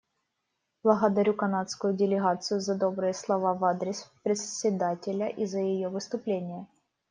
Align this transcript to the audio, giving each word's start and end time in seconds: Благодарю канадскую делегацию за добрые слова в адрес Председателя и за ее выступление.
Благодарю 0.83 1.35
канадскую 1.35 1.93
делегацию 1.95 2.59
за 2.59 2.73
добрые 2.73 3.13
слова 3.13 3.53
в 3.53 3.63
адрес 3.63 4.11
Председателя 4.23 5.27
и 5.27 5.45
за 5.45 5.59
ее 5.59 5.89
выступление. 5.89 6.65